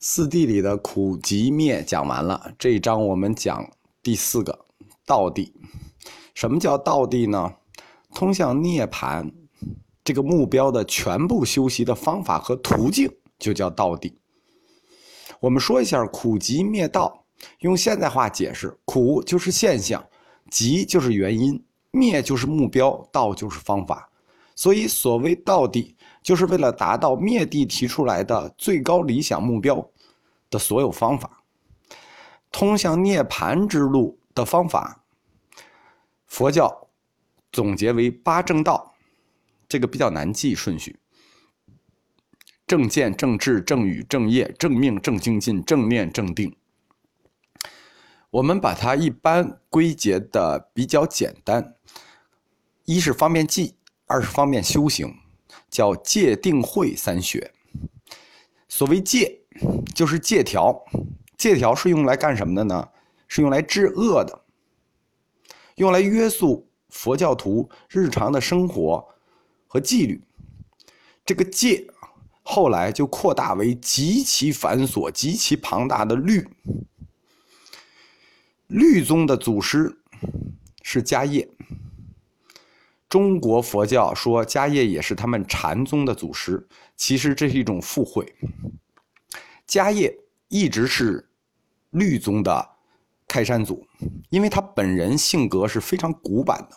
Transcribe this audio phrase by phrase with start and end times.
[0.00, 3.68] 四谛里的苦集灭讲完了，这一章我们讲
[4.00, 4.66] 第四个
[5.04, 5.50] 道谛。
[6.34, 7.52] 什么叫道谛呢？
[8.14, 9.28] 通向涅槃
[10.04, 14.12] 这个目标的全部修习的方法和途径，就叫道谛。
[15.40, 17.24] 我们说一下苦集灭道，
[17.58, 20.08] 用现代话解释，苦就是现象，
[20.48, 21.60] 集就是原因，
[21.90, 24.08] 灭就是目标，道就是方法。
[24.58, 25.94] 所以，所谓道谛。
[26.20, 29.88] 就是为了达到灭地提出来的最高理想目标
[30.50, 31.42] 的所有方法，
[32.50, 35.04] 通向涅槃之路的方法，
[36.26, 36.88] 佛教
[37.50, 38.94] 总结为八正道，
[39.66, 40.98] 这个比较难记顺序：
[42.66, 46.54] 正见、正智、正语、正业、正命、正精进、正念、正定。
[48.28, 51.76] 我们把它一般归结的比较简单，
[52.84, 53.76] 一是方便记，
[54.08, 55.14] 二是方便修行。
[55.70, 57.52] 叫戒定慧三学。
[58.68, 59.40] 所谓戒，
[59.94, 60.82] 就是戒条。
[61.36, 62.88] 戒条是用来干什么的呢？
[63.28, 64.44] 是用来治恶的，
[65.76, 69.06] 用来约束佛教徒日常的生活
[69.66, 70.22] 和纪律。
[71.24, 71.86] 这个戒
[72.42, 76.48] 后来就扩大为极其繁琐、极其庞大的律。
[78.68, 80.00] 律宗的祖师
[80.82, 81.46] 是迦叶。
[83.08, 88.34] 中国佛教说迦叶也是他们禅宗的祖师，其实这是一种附会。
[89.66, 90.14] 迦叶
[90.48, 91.30] 一直是
[91.90, 92.68] 律宗的
[93.26, 93.86] 开山祖，
[94.28, 96.76] 因为他本人性格是非常古板的。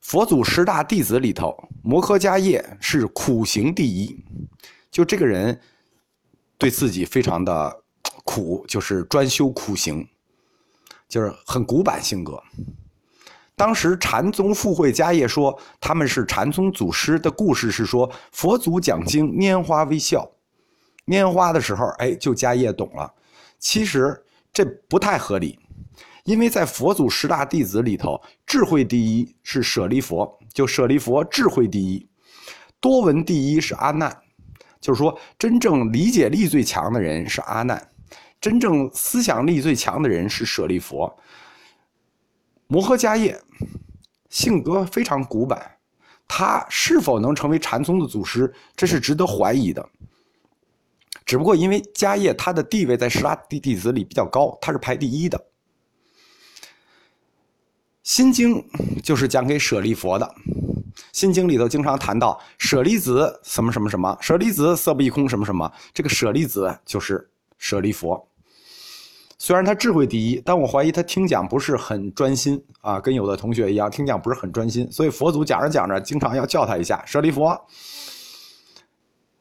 [0.00, 4.24] 佛祖十大弟子里头，摩诃迦叶是苦行第一，
[4.90, 5.58] 就这个人
[6.58, 7.84] 对自己非常的
[8.24, 10.06] 苦，就是专修苦行，
[11.08, 12.42] 就是很古板性格。
[13.56, 20.28] 当时禅宗附会迦叶说他们是禅宗祖师的故事是说佛祖讲经拈花微笑，
[21.06, 23.12] 拈花的时候，哎，就迦叶懂了。
[23.60, 25.58] 其实这不太合理，
[26.24, 32.08] 因为在佛祖十大弟子里头，智慧第一是舍利佛，就舍利佛智慧第一，
[32.80, 34.14] 多闻第一是阿难，
[34.80, 37.90] 就是说真正理解力最强的人是阿难，
[38.40, 41.16] 真正思想力最强的人是舍利佛。
[42.66, 43.40] 摩诃迦叶
[44.30, 45.76] 性格非常古板，
[46.26, 49.88] 他是否能成为禅宗的祖师，这是值得怀疑的。
[51.24, 55.38] 只不过因为迦叶他的地位在十大弟弟子里比较高，他是排第一的。
[58.02, 58.56] 《心经》
[59.02, 60.26] 就是讲给舍利佛的，
[61.12, 68.28] 《心经》里头经常谈到舍利子什么什么什么，舍利子色不异空什么什么，这个舍利子就是舍利佛。
[69.36, 74.90] 虽然他智慧第一，但我怀疑他听讲不是很专心啊，跟有的同学一样，听讲不是很专心。
[74.90, 77.60] 所以佛祖讲着讲着，经常要叫他一下舍利佛。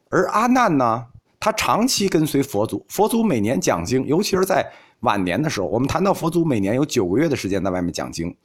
[0.09, 1.05] 而阿难呢，
[1.39, 4.69] 他长期跟随佛祖，佛祖每年讲经，尤其是在
[5.01, 8.35] 晚年的时候，我们谈到佛祖每年有九个月的时间在外面讲经，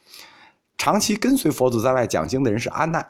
[0.76, 3.04] 长期跟随佛祖在外讲经的人是阿难，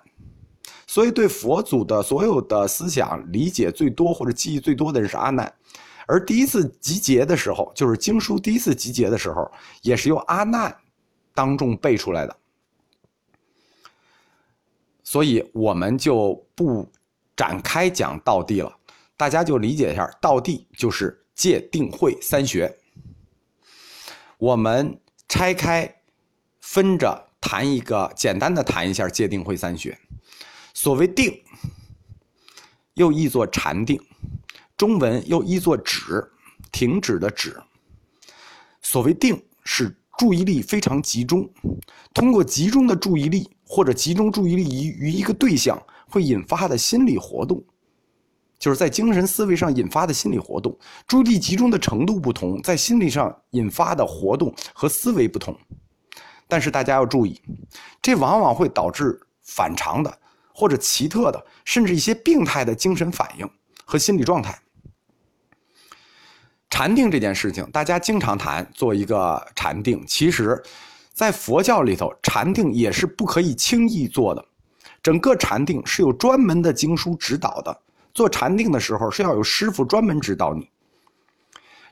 [0.86, 5.52] 所以对佛祖的所有的思想理解最多或者记忆最多的人是阿难。
[6.08, 9.50] 而第一次集结的时候，就是经书第一次集结的时候，
[9.82, 10.74] 也是由阿难
[11.34, 12.34] 当众背出来的。
[15.04, 16.90] 所以我们就不
[17.36, 18.74] 展开讲道地了，
[19.18, 22.74] 大家就理解一下，道地就是戒定慧三学。
[24.38, 24.98] 我们
[25.28, 25.94] 拆开
[26.60, 29.98] 分着谈一个，简单的谈一下戒定慧三学。
[30.72, 31.42] 所谓定，
[32.94, 34.00] 又译作禅定。
[34.78, 36.24] 中文又译作止，
[36.70, 37.60] 停止的止。
[38.80, 41.50] 所谓定，是注意力非常集中，
[42.14, 45.76] 通过集中的注意力或者集中注意力于于一个对象，
[46.08, 47.60] 会引发的心理活动，
[48.56, 50.78] 就是在精神思维上引发的心理活动。
[51.08, 55.58] 注意力集中的程度不同，在心理上引发的活动和思维不同。
[56.46, 57.40] 但是大家要注意，
[58.00, 60.18] 这往往会导致反常的
[60.54, 63.50] 或者奇特的，甚至一些病态的精神反应
[63.84, 64.56] 和心理状态。
[66.70, 70.04] 禅定这件事情，大家经常谈做一个禅定。
[70.06, 70.62] 其实，
[71.12, 74.44] 在佛教里头，禅定也是不可以轻易做的。
[75.02, 77.82] 整个禅定是有专门的经书指导的。
[78.12, 80.68] 做禅定的时候，是要有师傅专门指导你。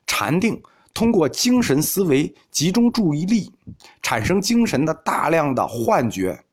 [0.06, 0.60] 禅定
[0.92, 3.50] 通过精神思维集中注意力，
[4.02, 6.44] 产生精神的大量的幻觉。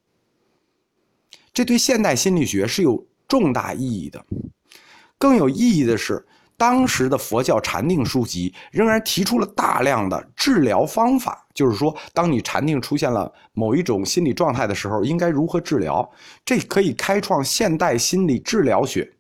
[1.53, 4.25] 这对现代心理学是有重大意义的。
[5.17, 6.25] 更有意义的是。
[6.55, 16.09] 当时的佛教禅定书籍仍然提出了大量的治疗方法，就是说，当你禅定出现了某一种心理状态的时候，应该如何治疗？
[16.45, 19.13] 这可以开创现代心理治疗学。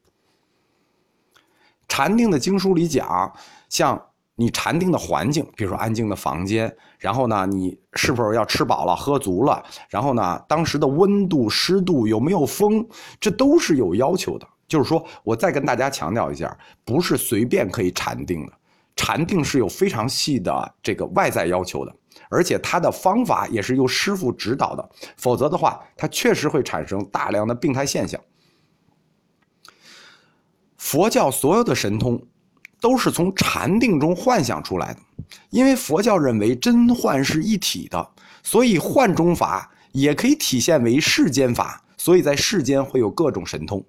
[1.87, 3.31] 禅定的经书里讲，
[3.67, 4.01] 像
[4.35, 12.87] 你禅定的环境，比如说安静的房间，然后呢，你是否要吃饱了、喝足了，然后呢，当时的温度、湿度有没有风，
[13.19, 14.47] 这都是有要求的。
[14.67, 18.53] 就是说，我再跟大家强调一下，不是随便可以禅定的，
[18.95, 21.95] 禅定是有非常细的这个外在要求的，
[22.29, 28.19] 而且它的方法也是由师傅指导的，否则的话，它确实会产生大量的病态现象。
[30.77, 32.21] 佛教所有的神通，
[32.81, 34.99] 都是从禅定中幻想出来的，
[35.49, 38.09] 因为佛教认为真幻是一体的，
[38.43, 43.83] 所以幻中法也可以体现为世间法，所以在世间会有各种神通。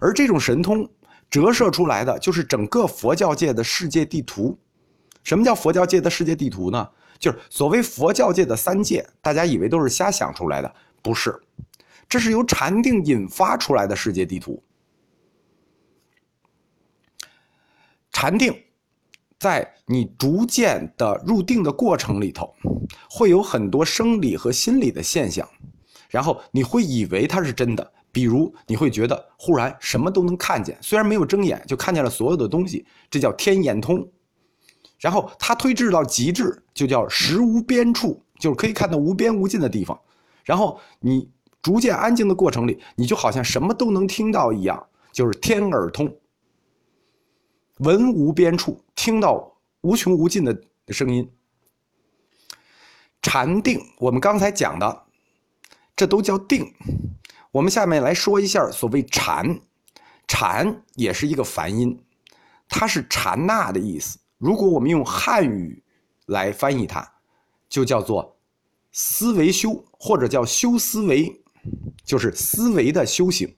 [0.00, 0.88] 而这种神通
[1.30, 4.58] 折射出来的就是整个佛教界的世界地图。
[5.22, 6.88] 什么叫佛教界的世界地图呢？
[7.18, 11.34] 就是所谓佛教界的三界，大家以为都是瞎想出来的，不是，
[12.08, 14.62] 这是由禅定引发出来的世界地图。
[18.12, 18.54] 禅定，
[19.38, 22.54] 在你逐渐的入定的过程里头，
[23.10, 25.48] 会有很多生理和心理的现象，
[26.08, 27.92] 然后你会以为它是真的。
[28.16, 34.10] 比如你会觉得忽然什么都能看见，虽然没有睁眼就看见了所有的东西，这叫天眼通。
[34.98, 40.00] 然后它推至到极致，就叫识无边处，就是可以看到无边无尽的地方。
[40.44, 41.30] 然后你
[41.60, 46.10] 逐渐安静的过程里，你就好像什么都能听到一样，就是天耳通，
[47.80, 50.58] 闻无边处，听到无穷无尽的
[50.88, 51.30] 声音。
[53.20, 55.02] 禅定，我们刚才讲的，
[55.94, 56.72] 这都叫定。
[57.56, 59.58] 我们下面来说一下所谓禅，
[60.28, 61.98] 禅也是一个梵音，
[62.68, 64.18] 它是禅那的意思。
[64.36, 65.82] 如果我们用汉语
[66.26, 67.10] 来翻译它，
[67.66, 68.36] 就叫做
[68.92, 71.40] 思维修，或者叫修思维，
[72.04, 73.56] 就是思维的修行。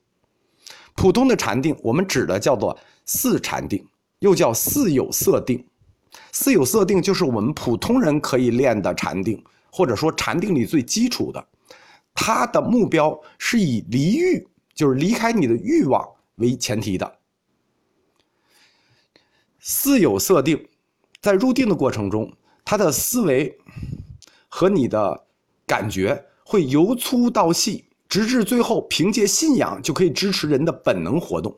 [0.94, 3.84] 普通的禅定，我们指的叫做四禅定，
[4.20, 5.66] 又叫四有色定。
[6.30, 9.42] 四有色定就是我们普通人可以练的禅定，
[9.72, 11.44] 或者说禅定里最基础的。
[12.20, 14.44] 他的目标是以离欲，
[14.74, 16.04] 就是离开你的欲望
[16.34, 17.18] 为前提的。
[19.60, 20.68] 四有色定，
[21.22, 22.32] 在入定的过程中，
[22.64, 23.56] 他的思维
[24.48, 25.26] 和你的
[25.64, 31.56] 感觉会由粗到细，直至最后凭借信仰就可以支持人的本能活动。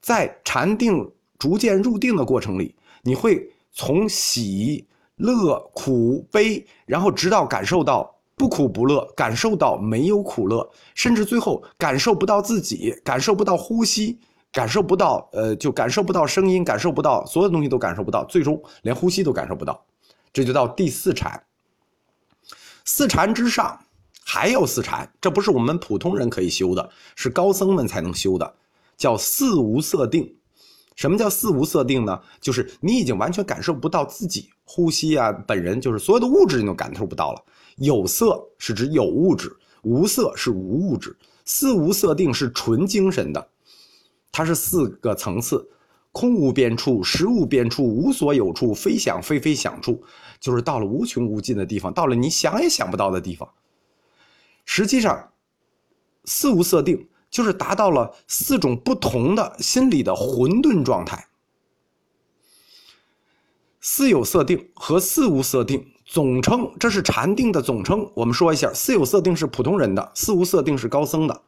[0.00, 1.08] 在禅定
[1.38, 8.17] 逐渐入定的过程里，你会从喜、乐、苦、悲，然后直到感受到。
[8.38, 14.16] 不苦不乐，感受到没有苦乐，甚至最后感受不到自己，感受不到呼吸，
[14.52, 19.84] 感受不到，呃，就感受不到声音，感受不到所有东西都感受不到，最终连呼吸都感受不到，
[20.32, 21.42] 这就到第四禅。
[22.84, 23.78] 四禅之上
[24.24, 28.54] 还有四禅，这不是我们普通人可以修的，是高僧们才能修的，
[28.96, 30.32] 叫四无色定。
[30.94, 32.20] 什么叫四无色定呢？
[32.40, 37.42] 就是你已经完全感受不到自己呼吸啊，本人就是所有的物质你都感受不到了。
[37.78, 41.16] 有色是指有物质，无色是无物质。
[41.44, 43.48] 四无色定是纯精神的，
[44.30, 45.66] 它是四个层次：
[46.12, 50.02] 空无边处、实无边处、无所有处、非想非非想处，
[50.38, 53.48] 就是到了无穷无尽的地方，到了你想也想不到的地方。
[54.64, 55.32] 实际上，
[56.24, 61.28] 四无色定就是达到了四种不同的心理的混沌状态。
[63.80, 65.86] 四有色定和四无色定。
[66.08, 68.10] 总称这是禅定的总称。
[68.14, 71.42] 我们说一下，四有色定是普通人的，四无色定是高僧的。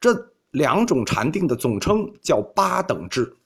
[0.00, 3.36] 这两种禅定的总称叫八等制。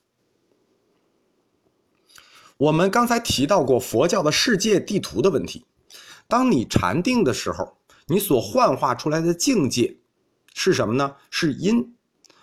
[2.59, 5.65] 我们刚才提到过佛教的世界地图的问题。
[6.29, 9.97] 当你禅定的时候，你所幻化出来的境界
[10.53, 11.17] 是什么呢？
[11.31, 11.95] 是因。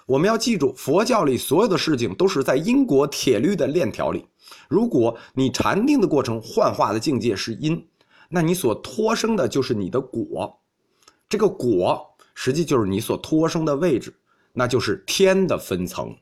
[0.08, 4.25] 我们要记住，佛教里所有的事情都是在因果铁律的链条里。
[4.67, 7.88] 如果你禅定的过程幻化的境界是因。
[8.29, 10.62] 那你所托生的就是你的果，
[11.29, 14.13] 这个果实际就是你所托生的位置，
[14.53, 16.15] 那就是天的分层。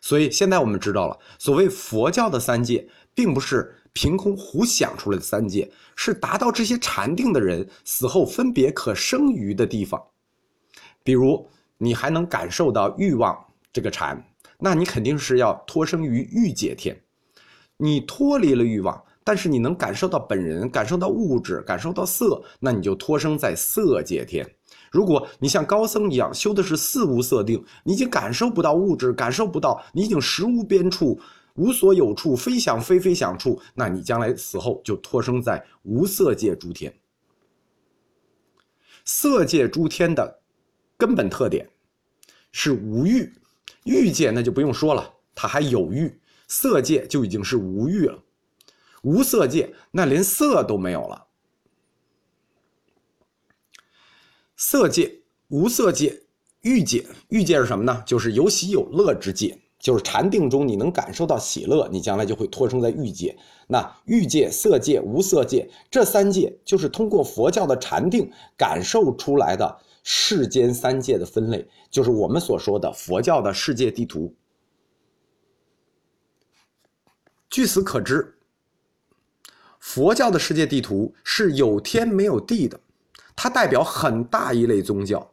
[0.00, 10.02] 所以现在我们知道了，所谓佛教的三界，并不是凭空胡想出来的三界，是达到这些禅定的人死后分别可生于的地方。
[11.02, 13.36] 比如你还能感受到欲望
[13.72, 14.24] 这个禅，
[14.58, 16.98] 那你肯定是要托生于欲界天。
[17.76, 19.04] 你脱离了欲望。
[19.22, 24.48] 但是你能感受到本人，感受到物质，感受到色，那你就托生在色界天。
[24.90, 31.20] 如果你像高僧一样修的是四无色定，你已经感受不到物质，感受不到，你已经实无边处，
[31.54, 36.92] 无所有处，非想非非想处，那你将来死后就托生在无色界诸天。
[39.04, 40.40] 色界诸天的
[40.96, 41.68] 根本特点
[42.52, 43.32] 是无欲，
[43.84, 45.12] 欲界那就不用说了。
[45.34, 46.08] 它还有欲；
[46.48, 48.22] 色界就已经是无欲了。
[49.02, 51.26] 无色界，那连色都没有了。
[54.56, 56.22] 色界、无色界、
[56.60, 58.02] 欲界，欲界是什么呢？
[58.06, 63.34] 就是有喜有乐之界，就是禅定中你能感受到喜乐，你将来就会托生在欲界。
[63.66, 74.34] 那欲界、色界、无色界这三界，就是通过佛教的禅定感受出来的世间三界的分类，就是我们所说的佛教的世界地图。
[77.48, 78.36] 据此可知。
[79.80, 82.78] 佛教的世界地图是有天没有地的，
[83.34, 85.28] 它代表很大一类宗教，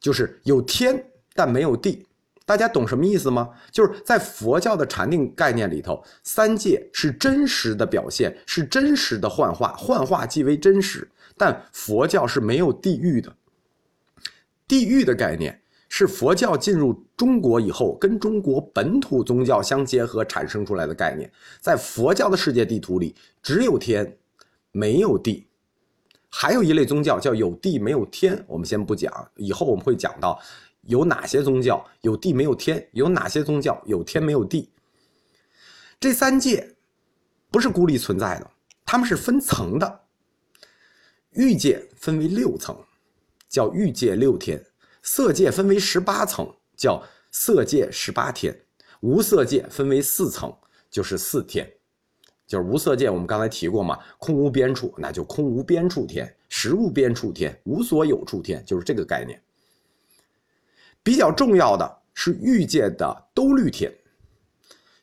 [0.00, 1.04] 就是有天
[1.34, 2.06] 但没有地。
[2.44, 3.50] 大家懂什么意思吗？
[3.70, 11.08] 就是在佛教的禅定概念里头，三界是真实的表现，是真实的幻化，幻化即为真实。
[11.36, 13.34] 但佛教是没有地狱的，
[14.66, 15.61] 地狱的概念。
[15.94, 21.30] 是佛教进入中国以后，跟中国本土宗教相结合产生出来的概念。
[21.60, 24.16] 在佛教的世界地图里，只有天，
[24.70, 25.46] 没有地。
[26.30, 30.40] 还有一类宗教叫有地没有天，我们先不讲，以后我们会讲到
[30.80, 34.70] 有哪些宗教有地没有天，有哪些宗教有天没有地。
[36.00, 36.74] 这三界
[37.50, 38.50] 不是孤立存在的，
[38.86, 40.00] 它们是分层的。
[41.32, 42.74] 欲界分为六层，
[43.46, 44.64] 叫欲界六天。
[45.02, 48.54] 色界分为十八层，叫色界十八天；
[49.00, 50.54] 无色界分为四层，
[50.90, 51.70] 就是四天。
[52.46, 59.40] 就是无色界，我们刚才提过嘛，空无边处，那就空无边处天；实无边处天，无所有处天，就是这个概念。
[61.02, 63.92] 比较重要的是欲界的兜率天。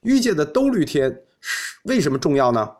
[0.01, 2.71] 欲界的兜率天是为什么重要呢？